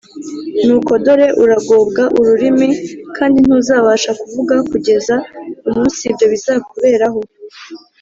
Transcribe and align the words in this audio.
‘Nuko 0.65 0.91
dore 1.05 1.27
uragobwa 1.43 2.03
ururimi, 2.19 2.69
kandi 3.15 3.37
ntuzabasha 3.45 4.11
kuvuga 4.21 4.55
kugeza 4.69 5.15
umunsi 5.67 5.99
ibyo 6.11 6.25
bizakuberaho, 6.33 7.19